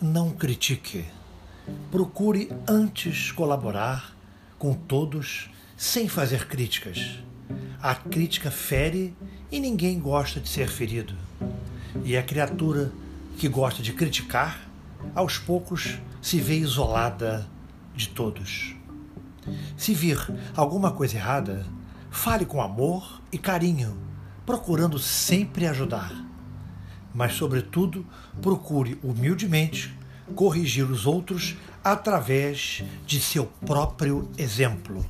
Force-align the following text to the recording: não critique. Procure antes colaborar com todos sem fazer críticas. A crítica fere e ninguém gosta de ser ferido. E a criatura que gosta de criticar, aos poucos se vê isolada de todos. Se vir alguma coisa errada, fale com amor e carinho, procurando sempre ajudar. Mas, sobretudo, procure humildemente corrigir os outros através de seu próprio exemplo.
não 0.00 0.30
critique. 0.30 1.04
Procure 1.90 2.50
antes 2.66 3.30
colaborar 3.32 4.16
com 4.58 4.72
todos 4.72 5.50
sem 5.76 6.08
fazer 6.08 6.46
críticas. 6.48 7.18
A 7.82 7.94
crítica 7.94 8.50
fere 8.50 9.14
e 9.52 9.60
ninguém 9.60 9.98
gosta 10.00 10.40
de 10.40 10.48
ser 10.48 10.68
ferido. 10.68 11.14
E 12.04 12.16
a 12.16 12.22
criatura 12.22 12.90
que 13.36 13.48
gosta 13.48 13.82
de 13.82 13.92
criticar, 13.92 14.68
aos 15.14 15.38
poucos 15.38 15.98
se 16.22 16.40
vê 16.40 16.56
isolada 16.56 17.46
de 17.94 18.08
todos. 18.08 18.74
Se 19.76 19.94
vir 19.94 20.18
alguma 20.56 20.92
coisa 20.92 21.16
errada, 21.16 21.66
fale 22.10 22.46
com 22.46 22.60
amor 22.62 23.20
e 23.32 23.38
carinho, 23.38 23.96
procurando 24.46 24.98
sempre 24.98 25.66
ajudar. 25.66 26.29
Mas, 27.14 27.34
sobretudo, 27.34 28.04
procure 28.40 28.98
humildemente 29.02 29.94
corrigir 30.34 30.84
os 30.84 31.06
outros 31.06 31.56
através 31.82 32.84
de 33.06 33.20
seu 33.20 33.46
próprio 33.66 34.30
exemplo. 34.38 35.04